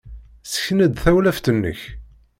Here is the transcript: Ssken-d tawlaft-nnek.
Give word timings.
Ssken-d 0.49 0.93
tawlaft-nnek. 1.03 1.79